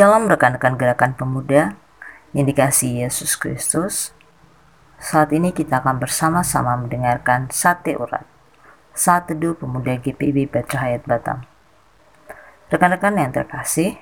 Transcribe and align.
Shalom 0.00 0.32
rekan-rekan 0.32 0.80
gerakan 0.80 1.12
pemuda 1.12 1.76
yang 2.32 2.48
dikasih 2.48 3.04
Yesus 3.04 3.36
Kristus. 3.36 4.16
Saat 4.96 5.28
ini 5.28 5.52
kita 5.52 5.84
akan 5.84 6.00
bersama-sama 6.00 6.72
mendengarkan 6.80 7.52
sate 7.52 8.00
urat. 8.00 8.24
Saat 8.96 9.28
teduh 9.28 9.52
pemuda 9.52 10.00
GPIB 10.00 10.48
Petra 10.48 10.88
Hayat 10.88 11.04
Batam. 11.04 11.44
Rekan-rekan 12.72 13.12
yang 13.12 13.28
terkasih, 13.28 14.00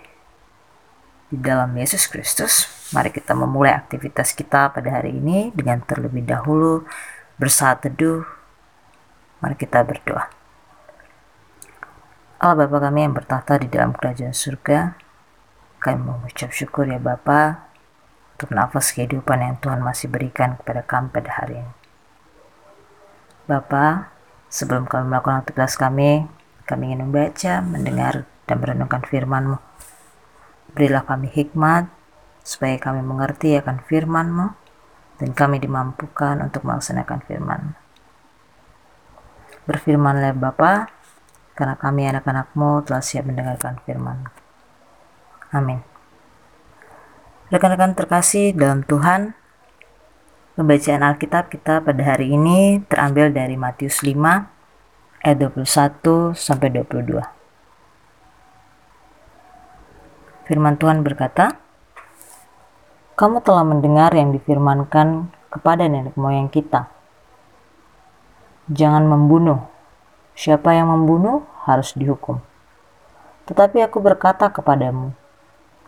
di 1.34 1.38
dalam 1.42 1.74
Yesus 1.74 2.06
Kristus, 2.06 2.70
mari 2.94 3.10
kita 3.10 3.34
memulai 3.34 3.74
aktivitas 3.74 4.38
kita 4.38 4.70
pada 4.70 5.02
hari 5.02 5.18
ini 5.18 5.50
dengan 5.50 5.82
terlebih 5.82 6.22
dahulu 6.22 6.86
bersaat 7.42 7.82
teduh. 7.82 8.22
Mari 9.42 9.58
kita 9.58 9.82
berdoa. 9.82 10.30
Allah 12.38 12.54
Bapa 12.54 12.86
kami 12.86 13.02
yang 13.02 13.18
bertahta 13.18 13.58
di 13.58 13.66
dalam 13.66 13.90
kerajaan 13.98 14.30
surga, 14.30 15.07
kami 15.88 16.04
mengucap 16.04 16.52
syukur 16.52 16.84
ya 16.84 17.00
Bapa 17.00 17.64
untuk 18.36 18.52
nafas 18.52 18.92
kehidupan 18.92 19.40
yang 19.40 19.56
Tuhan 19.56 19.80
masih 19.80 20.12
berikan 20.12 20.60
kepada 20.60 20.84
kami 20.84 21.08
pada 21.08 21.32
hari 21.32 21.64
ini. 21.64 21.74
Bapa, 23.48 24.12
sebelum 24.52 24.84
kami 24.84 25.08
melakukan 25.08 25.40
aktivitas 25.40 25.80
kami, 25.80 26.28
kami 26.68 26.92
ingin 26.92 27.08
membaca, 27.08 27.64
mendengar, 27.64 28.28
dan 28.44 28.60
merenungkan 28.60 29.00
firman-Mu. 29.08 29.56
Berilah 30.76 31.08
kami 31.08 31.32
hikmat, 31.32 31.88
supaya 32.44 32.76
kami 32.76 33.00
mengerti 33.00 33.56
akan 33.56 33.80
firman-Mu, 33.88 34.46
dan 35.18 35.30
kami 35.32 35.58
dimampukan 35.58 36.38
untuk 36.38 36.62
melaksanakan 36.62 37.24
firman 37.26 37.74
Berfirmanlah 39.66 40.36
Bapa, 40.38 40.86
karena 41.58 41.74
kami 41.74 42.06
anak-anak-Mu 42.06 42.86
telah 42.86 43.02
siap 43.02 43.26
mendengarkan 43.26 43.82
firman 43.82 44.22
-Mu. 44.22 44.37
Amin. 45.54 45.80
Rekan-rekan 47.48 47.96
terkasih 47.96 48.52
dalam 48.52 48.84
Tuhan, 48.84 49.32
pembacaan 50.54 51.00
Alkitab 51.00 51.48
kita 51.48 51.80
pada 51.80 52.02
hari 52.04 52.36
ini 52.36 52.84
terambil 52.84 53.32
dari 53.32 53.56
Matius 53.56 54.04
5 54.04 55.24
ayat 55.24 55.36
21 55.40 56.36
sampai 56.36 56.68
22. 56.68 57.24
Firman 60.44 60.76
Tuhan 60.76 61.00
berkata, 61.00 61.56
"Kamu 63.16 63.40
telah 63.40 63.64
mendengar 63.64 64.12
yang 64.12 64.32
difirmankan 64.36 65.32
kepada 65.48 65.88
nenek 65.88 66.14
moyang 66.14 66.52
kita. 66.52 66.92
Jangan 68.68 69.08
membunuh. 69.08 69.64
Siapa 70.36 70.76
yang 70.76 70.92
membunuh 70.92 71.42
harus 71.66 71.96
dihukum. 71.96 72.38
Tetapi 73.48 73.80
aku 73.82 73.98
berkata 73.98 74.52
kepadamu, 74.52 75.16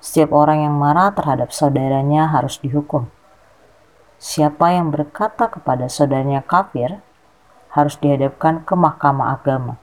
setiap 0.00 0.32
orang 0.32 0.64
yang 0.64 0.74
marah 0.80 1.12
terhadap 1.12 1.52
saudaranya 1.52 2.32
harus 2.32 2.56
dihukum. 2.56 3.12
Siapa 4.20 4.72
yang 4.72 4.92
berkata 4.92 5.48
kepada 5.48 5.88
saudaranya 5.88 6.44
kafir 6.44 7.00
harus 7.72 7.96
dihadapkan 8.00 8.64
ke 8.64 8.74
mahkamah 8.76 9.36
agama. 9.36 9.80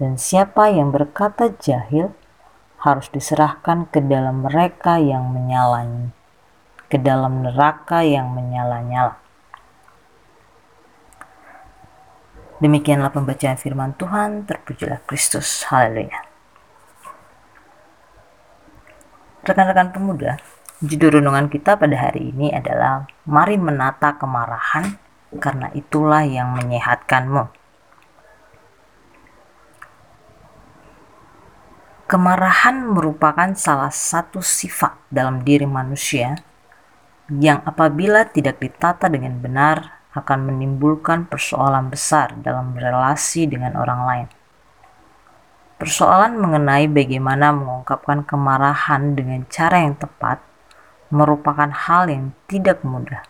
Dan 0.00 0.16
siapa 0.16 0.72
yang 0.72 0.92
berkata 0.92 1.52
jahil 1.60 2.16
harus 2.80 3.12
diserahkan 3.12 3.84
ke 3.92 4.00
dalam 4.00 4.48
mereka 4.48 4.96
yang 4.96 5.28
menyalanya, 5.28 6.16
ke 6.88 6.96
dalam 6.96 7.44
neraka 7.44 8.00
yang 8.00 8.32
menyala-nyala. 8.32 9.20
Demikianlah 12.60 13.12
pembacaan 13.12 13.56
firman 13.60 13.96
Tuhan, 13.96 14.48
terpujilah 14.48 15.04
Kristus. 15.04 15.68
Haleluya. 15.68 16.29
Rekan-rekan 19.50 19.90
pemuda, 19.90 20.38
judul 20.78 21.18
renungan 21.18 21.50
kita 21.50 21.74
pada 21.74 21.98
hari 21.98 22.30
ini 22.30 22.54
adalah 22.54 23.10
Mari 23.26 23.58
menata 23.58 24.14
kemarahan 24.14 24.94
karena 25.42 25.74
itulah 25.74 26.22
yang 26.22 26.54
menyehatkanmu. 26.54 27.50
Kemarahan 32.06 32.94
merupakan 32.94 33.50
salah 33.58 33.90
satu 33.90 34.38
sifat 34.38 34.94
dalam 35.10 35.42
diri 35.42 35.66
manusia 35.66 36.38
yang 37.26 37.66
apabila 37.66 38.30
tidak 38.30 38.62
ditata 38.62 39.10
dengan 39.10 39.34
benar 39.42 40.06
akan 40.14 40.46
menimbulkan 40.46 41.26
persoalan 41.26 41.90
besar 41.90 42.38
dalam 42.38 42.78
relasi 42.78 43.50
dengan 43.50 43.74
orang 43.74 44.02
lain. 44.06 44.28
Persoalan 45.80 46.36
mengenai 46.36 46.92
bagaimana 46.92 47.56
mengungkapkan 47.56 48.28
kemarahan 48.28 49.16
dengan 49.16 49.48
cara 49.48 49.80
yang 49.80 49.96
tepat 49.96 50.44
merupakan 51.08 51.72
hal 51.72 52.12
yang 52.12 52.36
tidak 52.52 52.84
mudah. 52.84 53.24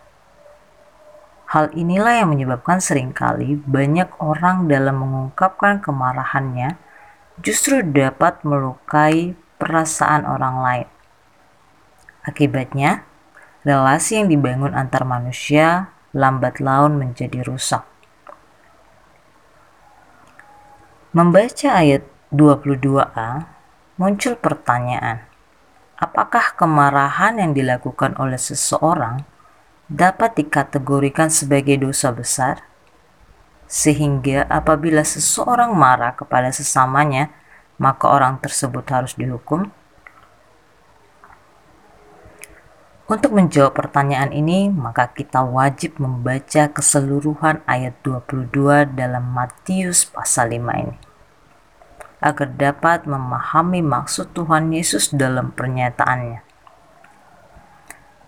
Hal 1.55 1.71
inilah 1.79 2.27
yang 2.27 2.35
menyebabkan 2.35 2.83
sering 2.83 3.15
kali 3.15 3.55
banyak 3.55 4.11
orang 4.19 4.67
dalam 4.67 4.99
mengungkapkan 4.99 5.79
kemarahannya 5.79 6.75
justru 7.39 7.87
dapat 7.87 8.43
melukai 8.43 9.39
perasaan 9.63 10.27
orang 10.27 10.57
lain. 10.59 10.89
Akibatnya, 12.27 13.07
relasi 13.63 14.19
yang 14.19 14.27
dibangun 14.27 14.75
antar 14.75 15.07
manusia 15.07 15.95
lambat 16.11 16.59
laun 16.59 16.99
menjadi 16.99 17.47
rusak. 17.47 17.87
Membaca 21.15 21.69
ayat 21.79 22.07
22a 22.31 23.43
muncul 23.99 24.39
pertanyaan, 24.39 25.27
apakah 25.99 26.55
kemarahan 26.55 27.43
yang 27.43 27.51
dilakukan 27.59 28.15
oleh 28.23 28.39
seseorang 28.39 29.27
dapat 29.91 30.39
dikategorikan 30.39 31.27
sebagai 31.27 31.83
dosa 31.83 32.15
besar? 32.15 32.63
Sehingga 33.67 34.47
apabila 34.47 35.03
seseorang 35.03 35.75
marah 35.75 36.15
kepada 36.15 36.55
sesamanya, 36.55 37.35
maka 37.83 38.07
orang 38.07 38.39
tersebut 38.39 38.87
harus 38.95 39.19
dihukum? 39.19 39.67
Untuk 43.11 43.35
menjawab 43.35 43.75
pertanyaan 43.75 44.31
ini, 44.31 44.71
maka 44.71 45.11
kita 45.11 45.43
wajib 45.43 45.99
membaca 45.99 46.71
keseluruhan 46.71 47.59
ayat 47.67 47.99
22 48.07 48.87
dalam 48.95 49.35
Matius 49.35 50.07
pasal 50.07 50.55
5 50.55 50.79
ini 50.79 51.10
agar 52.21 52.53
dapat 52.53 53.09
memahami 53.09 53.81
maksud 53.81 54.37
Tuhan 54.37 54.71
Yesus 54.77 55.13
dalam 55.13 55.57
pernyataannya. 55.57 56.45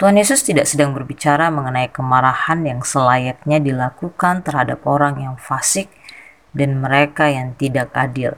Tuhan 0.01 0.19
Yesus 0.19 0.43
tidak 0.43 0.67
sedang 0.67 0.97
berbicara 0.97 1.53
mengenai 1.53 1.87
kemarahan 1.93 2.67
yang 2.67 2.83
selayaknya 2.83 3.63
dilakukan 3.63 4.43
terhadap 4.43 4.83
orang 4.83 5.21
yang 5.23 5.37
fasik 5.39 5.93
dan 6.51 6.83
mereka 6.83 7.31
yang 7.31 7.55
tidak 7.55 7.95
adil. 7.95 8.35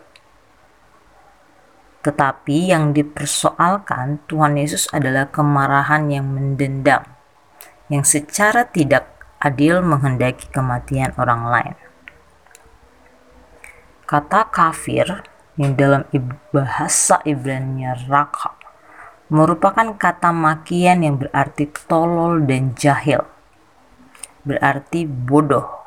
Tetapi 2.04 2.68
yang 2.68 2.92
dipersoalkan 2.92 4.20
Tuhan 4.28 4.60
Yesus 4.60 4.92
adalah 4.92 5.32
kemarahan 5.32 6.12
yang 6.12 6.28
mendendam, 6.28 7.00
yang 7.88 8.04
secara 8.04 8.68
tidak 8.68 9.08
adil 9.40 9.80
menghendaki 9.80 10.52
kematian 10.52 11.16
orang 11.16 11.48
lain. 11.48 11.76
Kata 14.04 14.52
kafir 14.52 15.24
yang 15.54 15.78
dalam 15.78 16.02
bahasa 16.50 17.22
Ibrani 17.22 17.86
raka 18.10 18.58
merupakan 19.32 19.94
kata 19.96 20.30
makian 20.34 21.06
yang 21.06 21.16
berarti 21.16 21.70
tolol 21.88 22.44
dan 22.44 22.76
jahil. 22.76 23.24
Berarti 24.44 25.08
bodoh. 25.08 25.82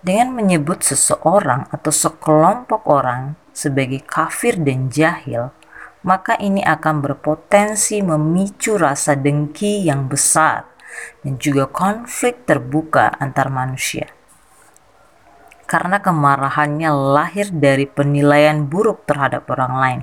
Dengan 0.00 0.32
menyebut 0.32 0.80
seseorang 0.80 1.68
atau 1.68 1.92
sekelompok 1.92 2.88
orang 2.88 3.36
sebagai 3.52 4.00
kafir 4.00 4.56
dan 4.56 4.88
jahil, 4.88 5.52
maka 6.00 6.40
ini 6.40 6.64
akan 6.64 7.04
berpotensi 7.04 8.00
memicu 8.00 8.80
rasa 8.80 9.12
dengki 9.12 9.84
yang 9.84 10.08
besar 10.08 10.64
dan 11.20 11.36
juga 11.36 11.68
konflik 11.68 12.48
terbuka 12.48 13.12
antar 13.20 13.52
manusia 13.52 14.08
karena 15.70 16.02
kemarahannya 16.02 16.90
lahir 16.90 17.46
dari 17.54 17.86
penilaian 17.86 18.66
buruk 18.66 19.06
terhadap 19.06 19.46
orang 19.54 19.74
lain. 19.78 20.00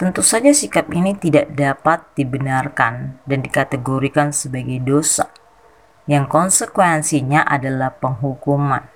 Tentu 0.00 0.24
saja 0.24 0.48
sikap 0.48 0.88
ini 0.96 1.12
tidak 1.12 1.52
dapat 1.52 2.08
dibenarkan 2.16 3.20
dan 3.28 3.44
dikategorikan 3.44 4.32
sebagai 4.32 4.80
dosa, 4.80 5.28
yang 6.08 6.24
konsekuensinya 6.24 7.44
adalah 7.44 7.92
penghukuman. 8.00 8.88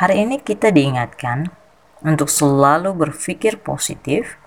Hari 0.00 0.24
ini 0.24 0.40
kita 0.40 0.72
diingatkan 0.72 1.52
untuk 2.00 2.32
selalu 2.32 2.96
berpikir 2.96 3.60
positif 3.60 4.40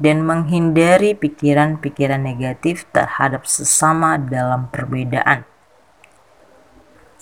dan 0.00 0.24
menghindari 0.24 1.12
pikiran-pikiran 1.12 2.24
negatif 2.24 2.88
terhadap 2.96 3.44
sesama 3.44 4.16
dalam 4.16 4.72
perbedaan 4.72 5.44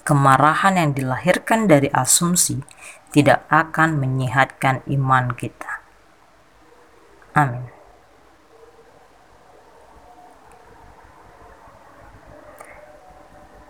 kemarahan 0.05 0.77
yang 0.77 0.91
dilahirkan 0.93 1.67
dari 1.67 1.89
asumsi 1.91 2.61
tidak 3.11 3.49
akan 3.49 3.97
menyehatkan 3.97 4.85
iman 4.87 5.33
kita. 5.33 5.81
Amin. 7.35 7.73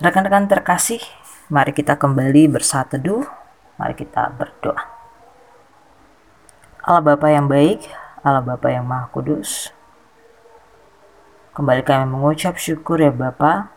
Rekan-rekan 0.02 0.50
terkasih, 0.50 1.00
mari 1.48 1.72
kita 1.72 1.96
kembali 1.96 2.50
bersatu 2.50 2.98
mari 3.78 3.94
kita 3.94 4.28
berdoa. 4.36 4.90
Allah 6.84 7.00
Bapa 7.00 7.32
yang 7.32 7.48
baik, 7.48 7.88
Allah 8.20 8.44
Bapa 8.44 8.68
yang 8.68 8.84
Maha 8.84 9.08
Kudus, 9.08 9.72
kembali 11.56 11.80
kami 11.86 12.04
mengucap 12.10 12.60
syukur 12.60 13.00
ya 13.00 13.08
Bapa 13.08 13.72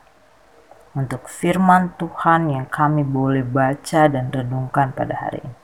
untuk 0.98 1.30
firman 1.30 1.94
Tuhan 2.02 2.50
yang 2.50 2.66
kami 2.66 3.06
boleh 3.06 3.46
baca 3.46 4.10
dan 4.10 4.34
renungkan 4.34 4.98
pada 4.98 5.14
hari 5.14 5.46
ini. 5.46 5.58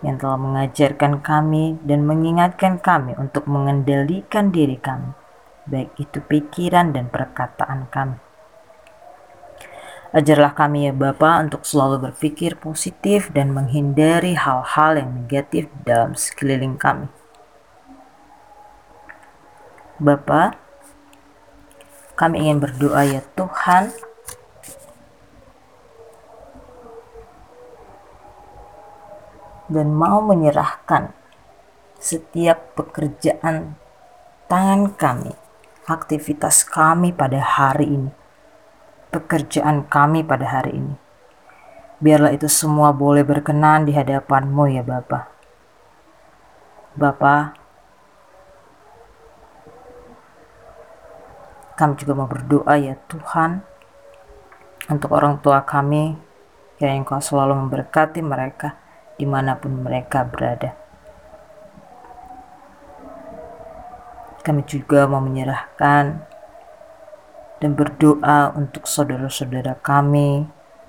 Yang 0.00 0.16
telah 0.24 0.40
mengajarkan 0.40 1.12
kami 1.20 1.76
dan 1.84 2.08
mengingatkan 2.08 2.80
kami 2.80 3.12
untuk 3.20 3.44
mengendalikan 3.44 4.48
diri 4.48 4.80
kami 4.80 5.26
baik 5.66 5.98
itu 5.98 6.22
pikiran 6.22 6.94
dan 6.94 7.10
perkataan 7.10 7.90
kami. 7.90 8.18
Ajarlah 10.14 10.54
kami 10.54 10.88
ya 10.88 10.92
Bapa 10.94 11.42
untuk 11.42 11.66
selalu 11.66 12.08
berpikir 12.08 12.56
positif 12.56 13.28
dan 13.34 13.52
menghindari 13.52 14.38
hal-hal 14.38 14.96
yang 14.96 15.10
negatif 15.12 15.68
dalam 15.82 16.16
sekeliling 16.16 16.78
kami. 16.78 17.10
Bapa, 20.00 20.56
kami 22.16 22.48
ingin 22.48 22.58
berdoa 22.58 23.02
ya 23.04 23.20
Tuhan 23.36 23.92
dan 29.68 29.86
mau 29.92 30.24
menyerahkan 30.24 31.12
setiap 32.00 32.76
pekerjaan 32.78 33.76
tangan 34.46 34.94
kami 34.94 35.34
aktivitas 35.86 36.66
kami 36.66 37.14
pada 37.14 37.38
hari 37.38 37.86
ini, 37.86 38.10
pekerjaan 39.14 39.86
kami 39.86 40.26
pada 40.26 40.46
hari 40.46 40.82
ini. 40.82 40.94
Biarlah 42.02 42.34
itu 42.34 42.50
semua 42.50 42.92
boleh 42.92 43.24
berkenan 43.24 43.88
di 43.88 43.94
hadapanmu 43.94 44.66
ya 44.68 44.82
Bapa. 44.82 45.30
Bapa, 46.98 47.54
kami 51.76 51.92
juga 52.00 52.16
mau 52.16 52.24
berdoa 52.24 52.74
ya 52.80 52.96
Tuhan 53.06 53.60
untuk 54.88 55.12
orang 55.12 55.38
tua 55.44 55.60
kami 55.62 56.16
yang 56.80 57.04
Engkau 57.04 57.20
selalu 57.20 57.52
memberkati 57.56 58.24
mereka 58.24 58.80
di 59.16 59.28
mana 59.28 59.56
pun 59.60 59.84
mereka 59.84 60.24
berada. 60.24 60.72
Kami 64.40 64.62
juga 64.64 65.04
mau 65.04 65.20
menyerahkan 65.20 66.22
dan 67.60 67.70
berdoa 67.72 68.52
untuk 68.56 68.88
saudara-saudara 68.88 69.76
kami 69.80 70.46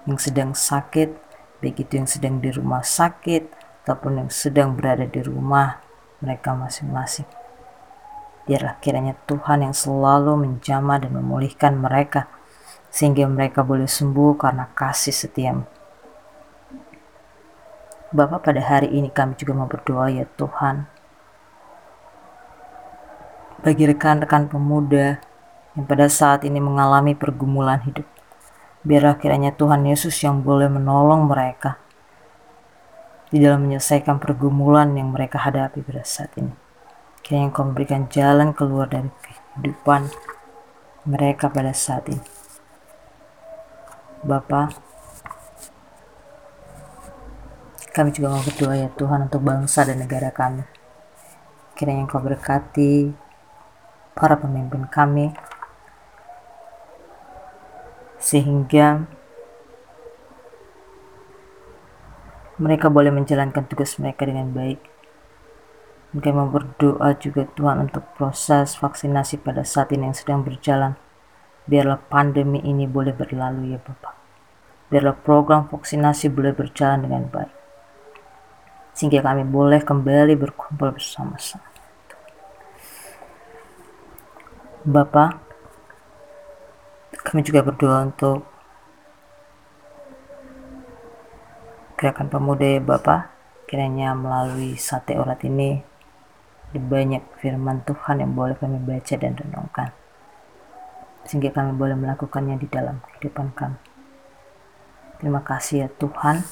yang 0.08 0.20
sedang 0.20 0.52
sakit, 0.56 1.10
baik 1.60 1.84
itu 1.84 2.00
yang 2.00 2.08
sedang 2.08 2.40
di 2.40 2.54
rumah 2.54 2.86
sakit 2.86 3.50
ataupun 3.84 4.24
yang 4.24 4.30
sedang 4.32 4.76
berada 4.78 5.08
di 5.08 5.20
rumah 5.24 5.84
mereka 6.22 6.54
masing-masing. 6.54 7.37
Biarlah 8.48 8.80
kiranya 8.80 9.14
Tuhan 9.28 9.68
yang 9.68 9.76
selalu 9.76 10.40
menjamah 10.40 11.04
dan 11.04 11.12
memulihkan 11.20 11.76
mereka 11.76 12.32
sehingga 12.88 13.28
mereka 13.28 13.62
boleh 13.68 13.86
sembuh 13.86 14.40
karena 14.40 14.72
kasih 14.72 15.12
setiamu. 15.12 15.68
Bapak 18.08 18.48
pada 18.48 18.64
hari 18.64 18.88
ini 18.88 19.12
kami 19.12 19.36
juga 19.36 19.52
mau 19.52 19.68
berdoa 19.68 20.08
ya 20.08 20.24
Tuhan 20.40 20.88
bagi 23.60 23.84
rekan-rekan 23.84 24.48
pemuda 24.48 25.20
yang 25.76 25.84
pada 25.84 26.08
saat 26.08 26.48
ini 26.48 26.64
mengalami 26.64 27.20
pergumulan 27.20 27.84
hidup. 27.84 28.08
Biarlah 28.88 29.20
kiranya 29.20 29.52
Tuhan 29.52 29.84
Yesus 29.84 30.16
yang 30.24 30.40
boleh 30.40 30.72
menolong 30.72 31.28
mereka 31.28 31.76
di 33.28 33.44
dalam 33.44 33.68
menyelesaikan 33.68 34.24
pergumulan 34.24 34.96
yang 34.96 35.12
mereka 35.12 35.44
hadapi 35.44 35.84
pada 35.84 36.08
saat 36.08 36.32
ini. 36.40 36.67
Kiranya 37.28 37.52
Engkau 37.52 37.68
memberikan 37.68 38.08
jalan 38.08 38.56
keluar 38.56 38.88
dari 38.88 39.12
kehidupan 39.12 40.08
mereka 41.12 41.52
pada 41.52 41.76
saat 41.76 42.08
ini. 42.08 42.24
Bapa, 44.24 44.72
kami 47.92 48.16
juga 48.16 48.32
mau 48.32 48.40
berdoa 48.40 48.80
ya 48.80 48.88
Tuhan 48.96 49.28
untuk 49.28 49.44
bangsa 49.44 49.84
dan 49.84 50.00
negara 50.00 50.32
kami. 50.32 50.64
Kiranya 51.76 52.08
Engkau 52.08 52.24
berkati 52.24 53.12
para 54.16 54.40
pemimpin 54.40 54.88
kami 54.88 55.36
sehingga 58.24 59.04
mereka 62.56 62.88
boleh 62.88 63.12
menjalankan 63.12 63.68
tugas 63.68 64.00
mereka 64.00 64.24
dengan 64.24 64.56
baik. 64.56 64.97
Mungkin 66.18 66.50
berdoa 66.50 67.14
juga 67.14 67.46
Tuhan 67.54 67.86
untuk 67.86 68.02
proses 68.18 68.74
vaksinasi 68.74 69.38
pada 69.38 69.62
saat 69.62 69.94
ini 69.94 70.10
yang 70.10 70.18
sedang 70.18 70.42
berjalan. 70.42 70.98
Biarlah 71.70 72.02
pandemi 72.10 72.58
ini 72.66 72.90
boleh 72.90 73.14
berlalu 73.14 73.78
ya 73.78 73.80
Bapak. 73.86 74.18
Biarlah 74.90 75.14
program 75.14 75.70
vaksinasi 75.70 76.34
boleh 76.34 76.58
berjalan 76.58 77.06
dengan 77.06 77.30
baik. 77.30 77.54
Sehingga 78.98 79.22
kami 79.22 79.46
boleh 79.46 79.78
kembali 79.86 80.34
berkumpul 80.42 80.90
bersama-sama. 80.98 81.70
Bapak, 84.90 85.38
kami 87.22 87.46
juga 87.46 87.62
berdoa 87.62 88.10
untuk 88.10 88.42
gerakan 91.94 92.26
pemuda 92.26 92.66
ya 92.66 92.82
Bapak, 92.82 93.30
kiranya 93.70 94.18
melalui 94.18 94.74
sate 94.82 95.14
urat 95.14 95.46
ini 95.46 95.97
banyak 96.76 97.24
firman 97.40 97.88
Tuhan 97.88 98.20
yang 98.20 98.36
boleh 98.36 98.60
kami 98.60 98.76
baca 98.84 99.16
dan 99.16 99.40
renungkan 99.40 99.96
sehingga 101.28 101.52
kami 101.52 101.76
boleh 101.76 101.96
melakukannya 102.00 102.56
di 102.56 102.68
dalam 102.72 103.04
kehidupan 103.04 103.52
kami. 103.52 103.80
Terima 105.20 105.44
kasih 105.44 105.86
ya 105.86 105.90
Tuhan. 105.92 106.48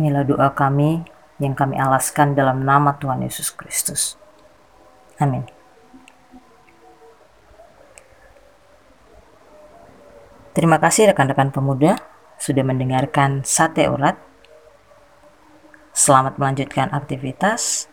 Inilah 0.00 0.24
doa 0.24 0.48
kami 0.52 1.04
yang 1.36 1.52
kami 1.52 1.76
alaskan 1.76 2.32
dalam 2.32 2.64
nama 2.64 2.96
Tuhan 2.96 3.20
Yesus 3.20 3.52
Kristus. 3.52 4.16
Amin. 5.20 5.44
Terima 10.56 10.80
kasih 10.80 11.12
rekan-rekan 11.12 11.52
pemuda 11.52 12.00
sudah 12.40 12.64
mendengarkan 12.64 13.44
sate 13.44 13.84
urat. 13.92 14.16
Selamat 15.92 16.40
melanjutkan 16.40 16.92
aktivitas. 16.92 17.92